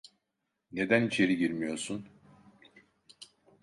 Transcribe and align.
Neden 0.71 1.07
içeri 1.07 1.33
girmiyorsun? 1.37 2.05